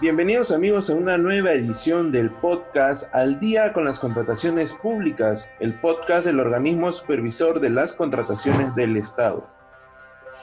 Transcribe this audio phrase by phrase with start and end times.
[0.00, 5.78] Bienvenidos amigos a una nueva edición del podcast Al día con las contrataciones públicas, el
[5.78, 9.48] podcast del organismo supervisor de las contrataciones del Estado.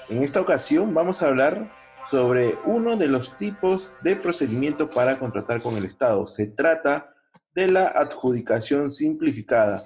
[0.07, 1.69] En esta ocasión vamos a hablar
[2.09, 6.25] sobre uno de los tipos de procedimiento para contratar con el Estado.
[6.25, 7.13] Se trata
[7.53, 9.83] de la adjudicación simplificada.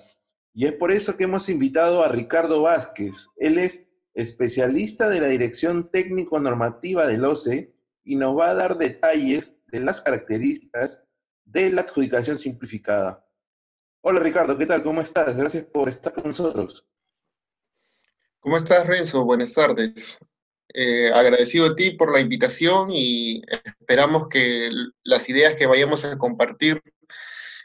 [0.54, 3.30] Y es por eso que hemos invitado a Ricardo Vázquez.
[3.38, 7.73] Él es especialista de la Dirección Técnico Normativa del OCE
[8.04, 11.08] y nos va a dar detalles de las características
[11.46, 13.26] de la adjudicación simplificada.
[14.02, 14.84] Hola Ricardo, ¿qué tal?
[14.84, 15.36] ¿Cómo estás?
[15.36, 16.88] Gracias por estar con nosotros.
[18.40, 19.24] ¿Cómo estás, Renzo?
[19.24, 20.20] Buenas tardes.
[20.74, 23.42] Eh, agradecido a ti por la invitación y
[23.80, 24.70] esperamos que
[25.04, 26.82] las ideas que vayamos a compartir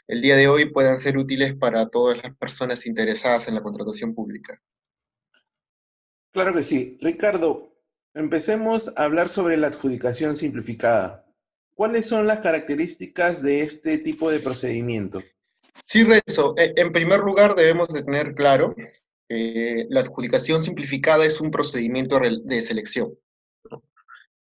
[0.07, 4.15] el día de hoy puedan ser útiles para todas las personas interesadas en la contratación
[4.15, 4.61] pública.
[6.31, 6.97] Claro que sí.
[7.01, 7.68] Ricardo,
[8.13, 11.25] empecemos a hablar sobre la adjudicación simplificada.
[11.75, 15.21] ¿Cuáles son las características de este tipo de procedimiento?
[15.85, 16.53] Sí, Rezo.
[16.57, 18.75] E, en primer lugar, debemos de tener claro
[19.27, 23.17] que la adjudicación simplificada es un procedimiento de selección.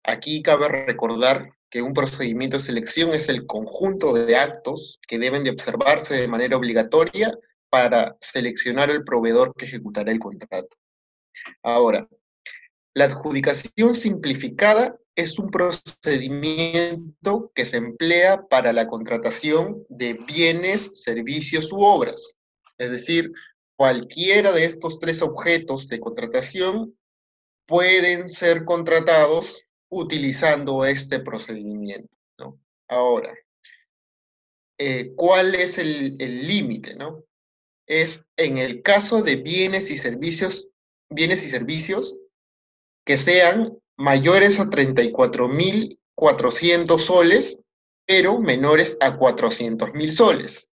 [0.04, 5.44] Aquí cabe recordar que un procedimiento de selección es el conjunto de actos que deben
[5.44, 7.34] de observarse de manera obligatoria
[7.70, 10.78] para seleccionar el proveedor que ejecutará el contrato.
[11.64, 12.08] Ahora,
[12.94, 21.72] la adjudicación simplificada es un procedimiento que se emplea para la contratación de bienes, servicios
[21.72, 22.36] u obras.
[22.78, 23.32] Es decir,
[23.76, 26.98] cualquiera de estos tres objetos de contratación
[27.66, 32.10] pueden ser contratados utilizando este procedimiento.
[32.88, 33.34] Ahora,
[34.78, 36.96] eh, ¿cuál es el límite?
[36.96, 37.24] ¿no?
[37.88, 40.70] Es en el caso de bienes y servicios
[41.10, 42.18] bienes y servicios
[43.06, 47.60] que sean mayores a 34.400 soles,
[48.06, 50.70] pero menores a 400.000 soles.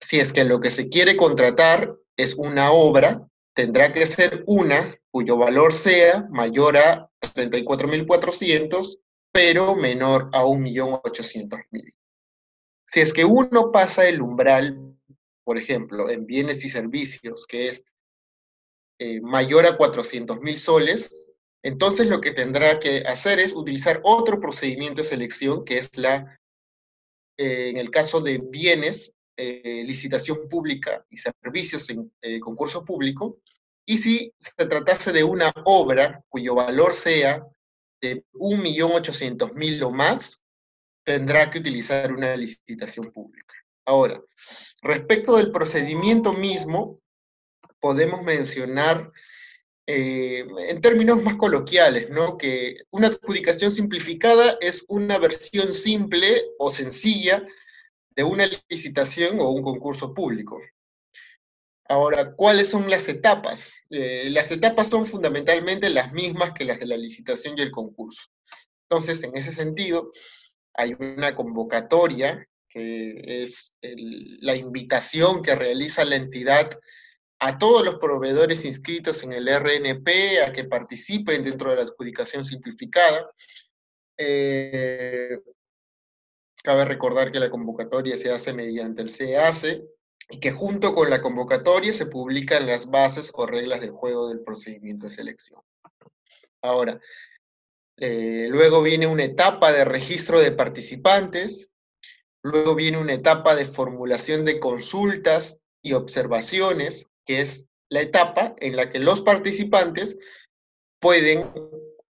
[0.00, 4.96] Si es que lo que se quiere contratar es una obra, tendrá que ser una
[5.10, 8.98] cuyo valor sea mayor a 34.400,
[9.32, 11.94] pero menor a 1.800.000.
[12.86, 14.96] Si es que uno pasa el umbral,
[15.44, 17.84] por ejemplo, en bienes y servicios, que es
[18.98, 21.10] eh, mayor a 400 mil soles,
[21.62, 26.38] entonces lo que tendrá que hacer es utilizar otro procedimiento de selección, que es la,
[27.38, 33.38] eh, en el caso de bienes, eh, licitación pública y servicios en concurso público,
[33.86, 37.44] y si se tratase de una obra cuyo valor sea
[38.00, 40.44] de 1.800.000 o más,
[41.04, 43.54] tendrá que utilizar una licitación pública.
[43.84, 44.20] Ahora,
[44.82, 47.00] respecto del procedimiento mismo,
[47.80, 49.10] podemos mencionar
[49.86, 52.36] eh, en términos más coloquiales, ¿no?
[52.36, 57.42] Que una adjudicación simplificada es una versión simple o sencilla
[58.14, 60.60] de una licitación o un concurso público.
[61.88, 63.84] Ahora, ¿cuáles son las etapas?
[63.90, 68.22] Eh, las etapas son fundamentalmente las mismas que las de la licitación y el concurso.
[68.88, 70.10] Entonces, en ese sentido,
[70.74, 76.70] hay una convocatoria que es la invitación que realiza la entidad
[77.40, 82.44] a todos los proveedores inscritos en el RNP a que participen dentro de la adjudicación
[82.44, 83.30] simplificada.
[84.18, 85.38] Eh,
[86.62, 89.82] cabe recordar que la convocatoria se hace mediante el CACE
[90.28, 94.40] y que junto con la convocatoria se publican las bases o reglas del juego del
[94.40, 95.62] procedimiento de selección.
[96.60, 97.00] Ahora,
[97.96, 101.70] eh, luego viene una etapa de registro de participantes,
[102.42, 108.74] luego viene una etapa de formulación de consultas y observaciones, que es la etapa en
[108.74, 110.18] la que los participantes
[111.00, 111.48] pueden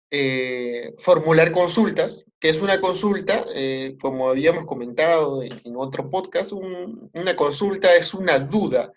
[0.09, 7.35] eh, formular consultas, que es una consulta, eh, como habíamos comentado en, otro podcast, una
[7.35, 8.91] consulta es una duda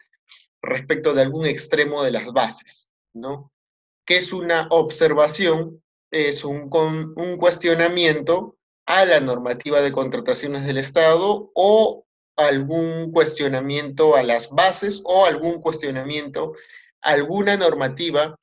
[0.62, 3.52] respecto de algún extremo de las bases, ¿no?
[4.06, 6.70] Que es una observación, es un,
[7.14, 8.56] un cuestionamiento
[8.86, 12.05] a la normativa de contrataciones del Estado o
[12.36, 16.54] algún cuestionamiento a las bases o algún cuestionamiento
[17.00, 18.38] alguna normativa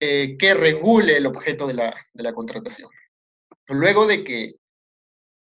[0.00, 2.90] eh, que regule el objeto de la, contratación.
[3.68, 4.54] Luego de que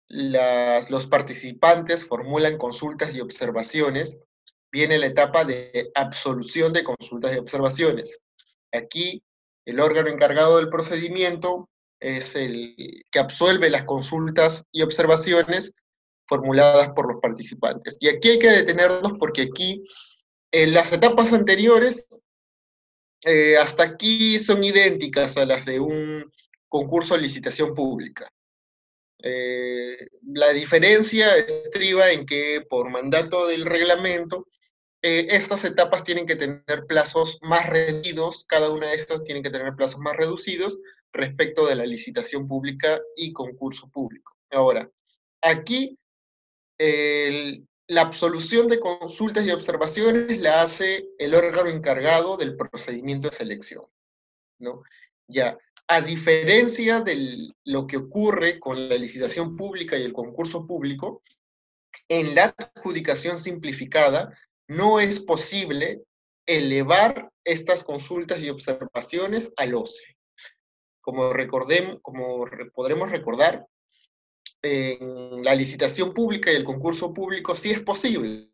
[0.09, 4.19] los participantes formulan consultas y observaciones,
[4.73, 8.21] viene la etapa de absolución de consultas y observaciones.
[8.73, 9.23] Aquí,
[9.65, 11.69] el órgano encargado del procedimiento
[12.01, 15.75] es el que absuelve las consultas y observaciones
[16.31, 17.97] formuladas por los participantes.
[17.99, 19.83] Y aquí hay que detenernos porque aquí,
[20.53, 22.07] en las etapas anteriores,
[23.25, 26.33] eh, hasta aquí son idénticas a las de un
[26.69, 28.31] concurso de licitación pública.
[29.23, 34.47] Eh, la diferencia estriba en que por mandato del reglamento,
[35.03, 39.51] eh, estas etapas tienen que tener plazos más reducidos, cada una de estas tienen que
[39.51, 40.79] tener plazos más reducidos
[41.13, 44.37] respecto de la licitación pública y concurso público.
[44.53, 44.89] Ahora,
[45.43, 45.99] aquí
[46.81, 53.85] la absolución de consultas y observaciones la hace el órgano encargado del procedimiento de selección.
[55.29, 61.23] Ya, a diferencia de lo que ocurre con la licitación pública y el concurso público,
[62.09, 64.37] en la adjudicación simplificada
[64.69, 66.03] no es posible
[66.47, 70.17] elevar estas consultas y observaciones al OCE.
[71.01, 73.67] Como, recordemos, como podremos recordar,
[74.63, 78.51] en la licitación pública y el concurso público sí es posible.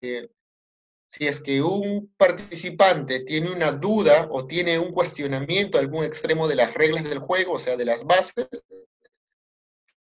[0.00, 6.48] Si es que un participante tiene una duda o tiene un cuestionamiento a algún extremo
[6.48, 8.48] de las reglas del juego, o sea, de las bases,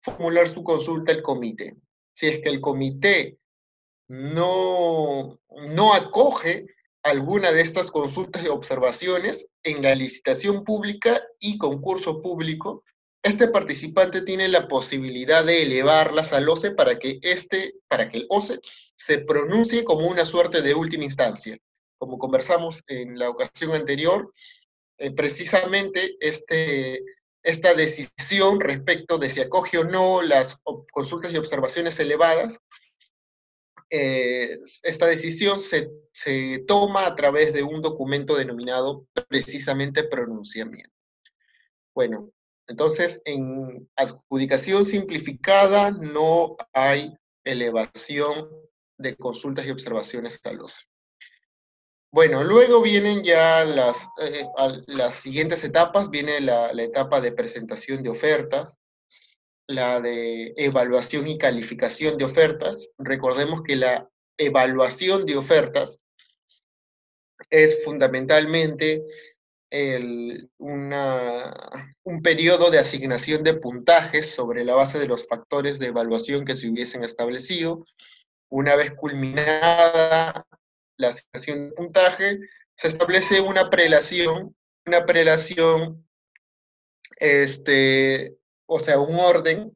[0.02, 1.78] formular su consulta al comité.
[2.14, 3.38] Si es que el comité
[4.08, 6.68] no, no acoge
[7.04, 12.84] alguna de estas consultas y observaciones en la licitación pública y concurso público,
[13.26, 18.28] este participante tiene la posibilidad de elevarlas al OCE para que, este, para que el
[18.30, 18.60] OCE
[18.96, 21.58] se pronuncie como una suerte de última instancia.
[21.98, 24.32] Como conversamos en la ocasión anterior,
[25.00, 27.04] eh, precisamente este,
[27.42, 30.60] esta decisión respecto de si acoge o no las
[30.94, 32.60] consultas y observaciones elevadas,
[33.90, 40.92] eh, esta decisión se, se toma a través de un documento denominado precisamente pronunciamiento.
[41.96, 42.30] Bueno,
[42.68, 47.14] entonces, en adjudicación simplificada no hay
[47.44, 48.50] elevación
[48.98, 50.88] de consultas y observaciones a los.
[52.12, 54.46] Bueno, luego vienen ya las, eh,
[54.88, 58.80] las siguientes etapas, viene la, la etapa de presentación de ofertas,
[59.68, 62.90] la de evaluación y calificación de ofertas.
[62.98, 66.02] Recordemos que la evaluación de ofertas
[67.50, 69.04] es fundamentalmente
[69.70, 70.50] un
[72.24, 76.70] periodo de asignación de puntajes sobre la base de los factores de evaluación que se
[76.70, 77.86] hubiesen establecido.
[78.50, 80.46] Una vez culminada
[80.98, 82.40] la asignación de puntaje,
[82.76, 86.06] se establece una prelación, una prelación,
[87.18, 88.38] este,
[88.68, 89.76] o sea, un orden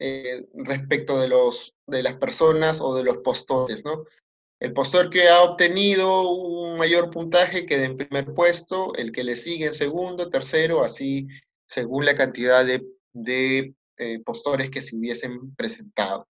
[0.00, 4.04] eh, respecto de, los, de las personas o de los postores, ¿no?
[4.60, 9.36] El postor que ha obtenido un mayor puntaje queda en primer puesto, el que le
[9.36, 11.28] sigue en segundo, tercero, así
[11.66, 16.26] según la cantidad de, eh, postores que se hubiesen presentado.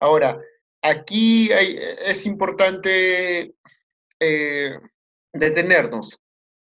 [0.00, 0.40] Ahora,
[0.82, 3.54] aquí es importante
[4.20, 4.78] eh,
[5.32, 6.18] detenernos,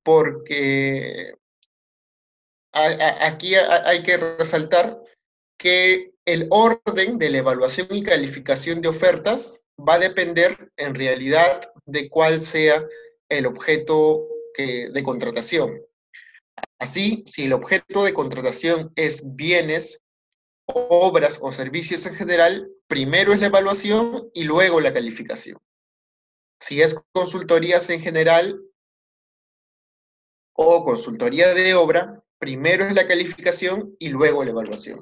[0.04, 1.34] porque
[2.74, 5.00] aquí hay que resaltar
[5.58, 11.72] que el orden de la evaluación y calificación de ofertas va a depender en realidad
[11.86, 12.86] de cuál sea
[13.30, 14.28] el objeto
[14.58, 15.82] de contratación.
[16.80, 20.02] Así, si el objeto de contratación es bienes,
[20.66, 25.58] obras o servicios en general, primero es la evaluación y luego la calificación.
[26.60, 28.62] Si es consultorías en general
[30.54, 35.00] o consultoría de obra, primero es la calificación y luego la evaluación.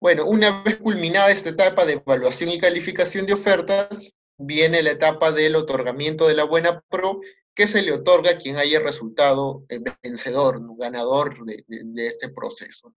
[0.00, 5.32] Bueno, una vez culminada esta etapa de evaluación y calificación de ofertas, viene la etapa
[5.32, 7.20] del otorgamiento de la buena pro,
[7.54, 11.64] que se le otorga a quien haya resultado eh, vencedor, ganador de,
[12.06, 12.94] este proceso.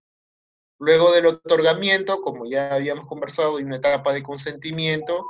[0.77, 5.25] Luego del otorgamiento, como ya habíamos conversado, hay una etapa de consentimiento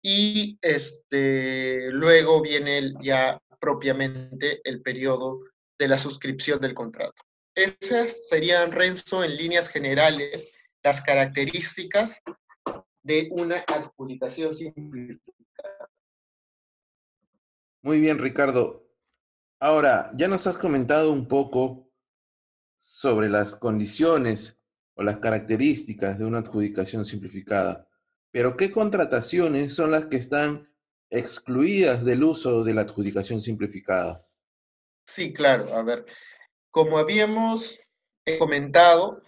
[0.00, 5.40] y este, luego viene ya propiamente el periodo
[5.78, 7.22] de la suscripción del contrato.
[7.56, 10.48] Esas serían, Renzo, en líneas generales,
[10.84, 12.22] las características
[13.02, 15.90] de una adjudicación simplificada.
[17.82, 18.86] Muy bien, Ricardo.
[19.60, 21.90] Ahora, ya nos has comentado un poco
[22.80, 24.60] sobre las condiciones
[24.94, 27.88] o las características de una adjudicación simplificada,
[28.30, 30.70] pero ¿qué contrataciones son las que están
[31.08, 34.26] excluidas del uso de la adjudicación simplificada?
[35.06, 35.74] Sí, claro.
[35.74, 36.04] A ver,
[36.70, 37.78] como habíamos
[38.38, 39.22] comentado,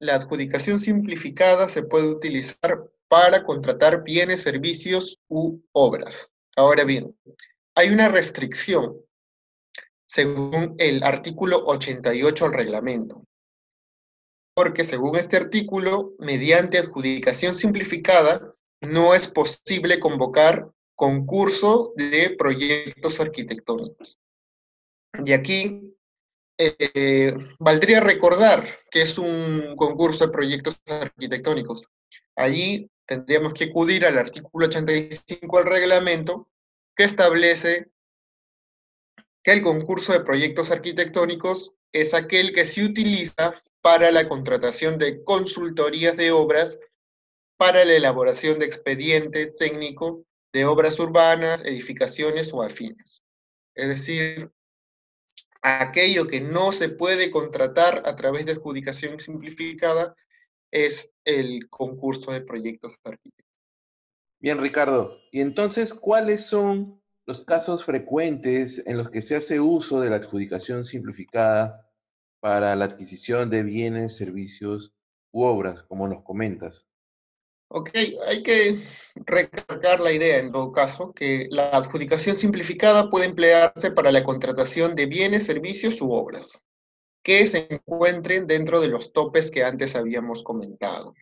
[0.00, 6.30] la adjudicación simplificada se puede utilizar para contratar bienes, servicios u obras.
[6.56, 7.16] Ahora bien,
[7.74, 8.96] hay una restricción
[10.06, 13.24] según el artículo 88 del reglamento.
[14.54, 24.18] Porque según este artículo, mediante adjudicación simplificada, no es posible convocar concurso de proyectos arquitectónicos.
[25.24, 25.87] Y aquí
[26.58, 31.88] eh, valdría recordar que es un concurso de proyectos arquitectónicos.
[32.34, 36.48] Allí tendríamos que acudir al artículo 85 del reglamento
[36.96, 37.90] que establece
[39.42, 45.22] que el concurso de proyectos arquitectónicos es aquel que se utiliza para la contratación de
[45.22, 46.78] consultorías de obras
[47.56, 53.22] para la elaboración de expediente técnico de obras urbanas, edificaciones o afines.
[53.74, 54.50] Es decir,
[55.68, 60.14] aquello que no se puede contratar a través de adjudicación simplificada
[60.70, 63.48] es el concurso de proyectos arquitectónicos.
[64.40, 65.18] Bien, Ricardo.
[65.32, 70.16] Y entonces, ¿cuáles son los casos frecuentes en los que se hace uso de la
[70.16, 71.90] adjudicación simplificada
[72.40, 74.94] para la adquisición de bienes, servicios
[75.32, 76.88] u obras, como nos comentas?
[77.70, 77.90] Ok,
[78.26, 78.80] hay que
[79.26, 84.94] recargar la idea en todo caso que la adjudicación simplificada puede emplearse para la contratación
[84.94, 86.62] de bienes, servicios u obras
[87.22, 91.14] que se encuentren dentro de los topes que antes habíamos comentado.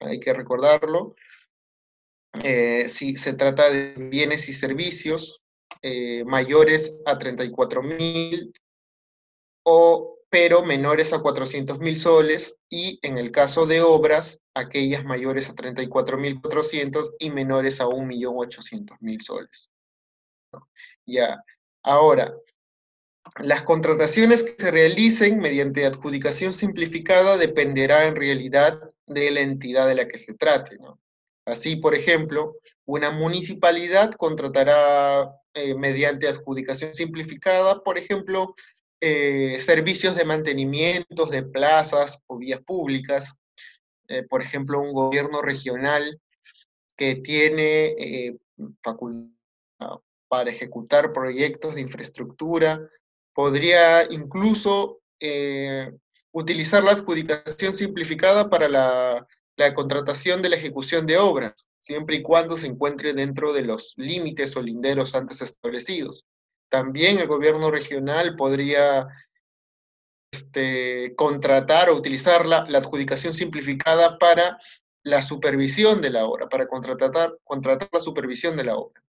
[0.00, 1.14] Hay que recordarlo.
[2.42, 5.42] Eh, si se trata de bienes y servicios
[5.82, 8.52] eh, mayores a 34 mil
[9.64, 15.48] o pero menores a 400 mil soles y en el caso de obras, aquellas mayores
[15.48, 19.70] a 34.400 y menores a 1.800.000 soles.
[21.06, 21.42] Ya,
[21.82, 22.34] ahora,
[23.40, 29.94] las contrataciones que se realicen mediante adjudicación simplificada dependerá en realidad de la entidad de
[29.94, 30.78] la que se trate.
[31.46, 38.54] Así, por ejemplo, una municipalidad contratará eh, mediante adjudicación simplificada, por ejemplo,
[39.00, 43.34] eh, servicios de mantenimiento de plazas o vías públicas,
[44.08, 46.20] eh, por ejemplo, un gobierno regional
[46.96, 48.36] que tiene eh,
[48.82, 49.30] facultad
[50.28, 52.90] para ejecutar proyectos de infraestructura,
[53.32, 55.00] podría incluso
[56.32, 59.26] utilizar la adjudicación simplificada para la,
[59.56, 63.94] la contratación de la ejecución de obras, siempre y cuando se encuentre dentro de los
[63.96, 66.26] límites o linderos antes establecidos.
[66.68, 69.08] También el gobierno regional podría
[70.32, 74.58] este, contratar o utilizar la, adjudicación simplificada para
[75.02, 79.02] la supervisión de la obra, para contratar, contratar la supervisión de la obra.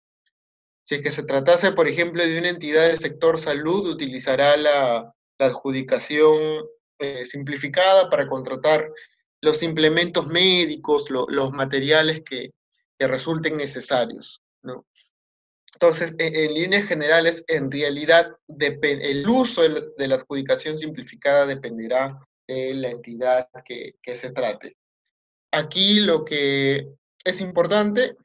[0.85, 5.13] Si es que se tratase, por ejemplo, de una entidad del sector salud, utilizará la,
[5.41, 6.65] adjudicación
[6.99, 8.91] eh, simplificada para contratar
[9.41, 12.49] los implementos médicos, los materiales que,
[12.97, 14.41] que resulten necesarios.
[14.61, 14.85] ¿no?
[15.73, 22.73] Entonces, e, en, líneas generales, en realidad, el uso de la adjudicación simplificada dependerá de
[22.73, 24.75] la entidad que, se trate.
[25.51, 26.87] Aquí lo que
[27.23, 28.15] es importante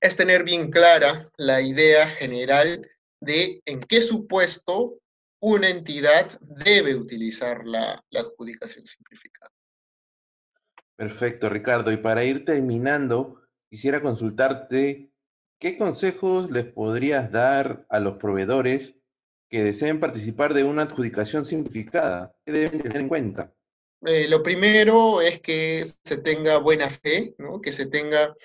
[0.00, 2.88] es tener bien clara la idea general
[3.20, 4.98] de en qué supuesto
[5.40, 9.50] una entidad debe utilizar la, la, adjudicación simplificada.
[10.96, 11.92] Perfecto, Ricardo.
[11.92, 15.10] Y para ir terminando, quisiera consultarte
[15.58, 18.94] ¿Qué consejos les podrías dar a los proveedores
[19.48, 22.36] que deseen participar de una adjudicación simplificada?
[22.44, 23.54] ¿Qué deben tener en cuenta?
[24.04, 28.36] Eh, lo primero es que se tenga buena fe, que se tenga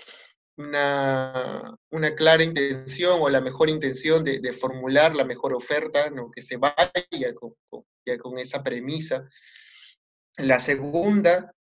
[0.55, 1.77] una,
[2.15, 8.37] clara intención o la mejor intención de, formular la mejor oferta, que se vaya con,
[8.37, 9.27] esa premisa.
[10.37, 11.53] La segunda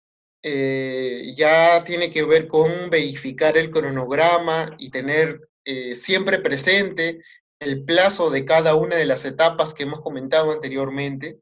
[0.42, 7.22] eh, ya tiene que ver con verificar el cronograma y tener eh, siempre presente
[7.58, 11.40] el plazo de cada una de las etapas que hemos comentado anteriormente,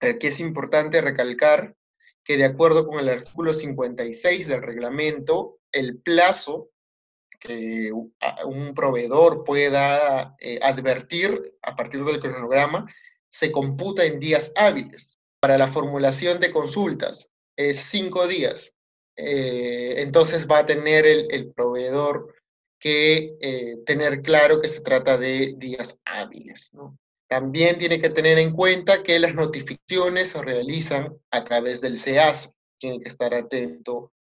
[0.00, 1.74] eh, que es importante recalcar
[2.22, 6.70] que de acuerdo con el artículo 56 del reglamento, el plazo
[7.40, 7.90] que
[8.44, 12.86] un proveedor pueda advertir a partir del cronograma
[13.30, 15.18] se computa en días hábiles.
[15.40, 17.30] Para la formulación de consultas
[17.68, 18.74] es cinco días.
[19.16, 22.34] Eh, entonces va a tener el, proveedor
[22.78, 26.70] que eh, tener claro que se trata de días hábiles.
[27.28, 32.54] También tiene que tener en cuenta que las notificaciones se realizan a través del CEAS.
[32.78, 34.12] Tiene que estar atento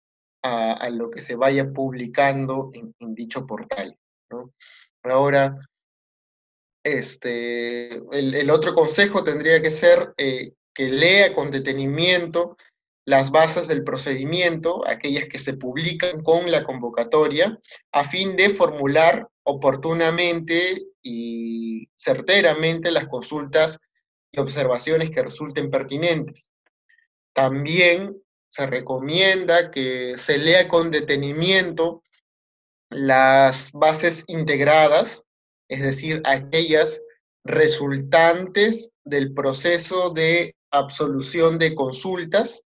[0.43, 3.97] a, lo que se vaya publicando en, dicho portal.
[5.03, 5.57] Ahora,
[6.83, 12.57] este, el, otro consejo tendría que ser eh, que lea con detenimiento
[13.09, 17.59] las bases del procedimiento, aquellas que se publican con la convocatoria,
[17.91, 23.79] a fin de formular oportunamente y certeramente las consultas
[24.31, 26.51] y observaciones que resulten pertinentes.
[27.33, 28.15] También
[28.47, 32.03] se recomienda que se lea con detenimiento
[32.91, 35.25] las bases integradas,
[35.67, 37.01] es decir, aquellas
[37.43, 42.65] resultantes del proceso de absolución de consultas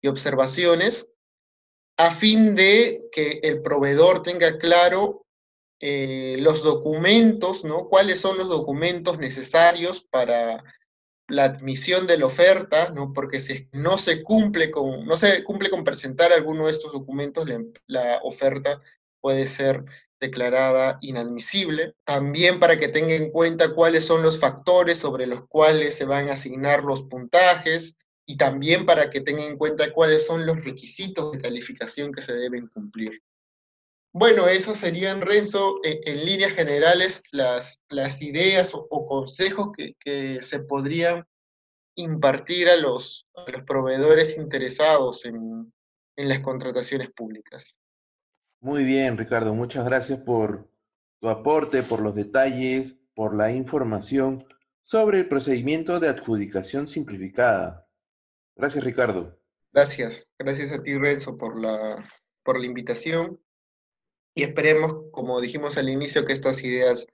[0.00, 1.10] y observaciones
[1.96, 5.26] a fin de que el proveedor tenga claro
[5.80, 7.88] eh, los documentos, ¿no?
[7.88, 10.62] ¿Cuáles son los documentos necesarios para
[11.28, 13.12] la admisión de la oferta, ¿no?
[13.12, 17.48] Porque si no se cumple con, no se cumple con presentar alguno de estos documentos,
[17.48, 18.80] la, la oferta
[19.20, 19.84] puede ser
[20.20, 21.94] declarada inadmisible.
[22.04, 26.28] También para que tenga en cuenta cuáles son los factores sobre los cuales se van
[26.28, 27.96] a asignar los puntajes
[28.30, 32.34] y también para que tenga en cuenta cuáles son los requisitos de calificación que se
[32.34, 33.22] deben cumplir.
[34.12, 40.42] Bueno, esos serían, Renzo, e, en, líneas generales las, las ideas o, consejos que, que,
[40.42, 41.24] se podrían
[41.96, 45.72] impartir a los, los proveedores interesados en,
[46.16, 47.78] en las contrataciones públicas.
[48.60, 50.70] Muy bien, Ricardo, muchas gracias por
[51.18, 54.46] tu aporte, por los detalles, por la información
[54.82, 57.87] sobre el procedimiento de adjudicación simplificada.
[58.58, 59.38] Gracias, Ricardo.
[59.72, 62.04] Gracias, gracias a ti, Renzo, por la,
[62.42, 63.40] por la invitación
[64.34, 67.06] y esperemos, como dijimos al inicio, que estas ideas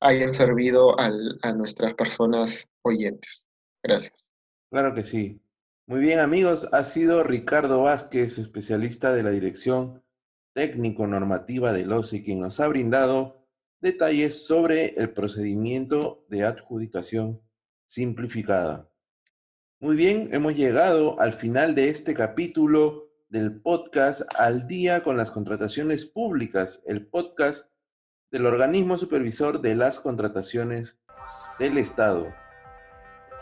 [0.00, 3.46] hayan servido a nuestras personas oyentes.
[3.82, 4.24] Gracias.
[4.70, 5.40] Claro que sí.
[5.86, 10.02] Muy bien, amigos, ha sido Ricardo Vázquez, especialista de la Dirección
[10.54, 13.46] técnico-normativa del OCE, quien nos ha brindado
[13.80, 17.42] detalles sobre el procedimiento de adjudicación
[17.86, 18.89] simplificada.
[19.82, 25.30] Muy bien, hemos llegado al final de este capítulo del podcast Al día con las
[25.30, 27.70] contrataciones públicas, el podcast
[28.30, 31.00] del organismo supervisor de las contrataciones
[31.58, 32.30] del Estado.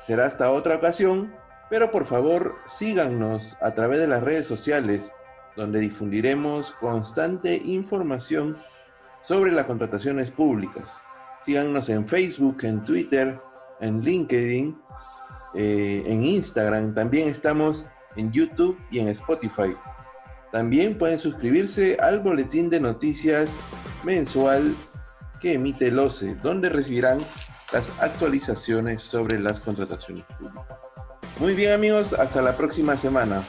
[0.07, 1.35] Será hasta otra ocasión,
[1.71, 5.13] pero por favor síganos a través de las redes sociales
[5.57, 8.57] donde difundiremos constante información
[9.23, 11.03] sobre las contrataciones públicas.
[11.45, 13.41] Síganos en Facebook, en Twitter,
[13.81, 14.79] en LinkedIn,
[15.55, 16.95] eh, en Instagram.
[16.95, 17.87] También estamos
[18.17, 19.75] en YouTube y en Spotify.
[20.53, 23.57] También pueden suscribirse al boletín de noticias
[24.03, 24.75] mensual
[25.41, 27.19] que emite el OCE, donde recibirán
[27.73, 30.79] las actualizaciones sobre las contrataciones públicas.
[31.39, 33.43] Muy bien amigos, hasta la próxima semana.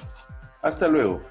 [0.61, 1.21] Hasta luego.